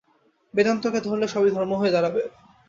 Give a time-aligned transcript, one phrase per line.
[0.53, 2.21] বেদান্তকে ধরলে সবই ধর্ম হয়ে দাঁড়াবে।